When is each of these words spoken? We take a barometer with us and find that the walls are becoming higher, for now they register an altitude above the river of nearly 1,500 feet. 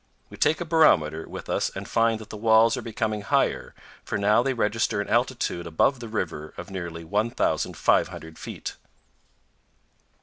We 0.31 0.37
take 0.37 0.59
a 0.59 0.65
barometer 0.65 1.29
with 1.29 1.47
us 1.47 1.69
and 1.75 1.87
find 1.87 2.19
that 2.19 2.31
the 2.31 2.35
walls 2.35 2.75
are 2.75 2.81
becoming 2.81 3.21
higher, 3.21 3.75
for 4.03 4.17
now 4.17 4.41
they 4.41 4.51
register 4.55 4.99
an 4.99 5.07
altitude 5.07 5.67
above 5.67 5.99
the 5.99 6.07
river 6.09 6.55
of 6.57 6.71
nearly 6.71 7.03
1,500 7.03 8.39
feet. 8.39 8.77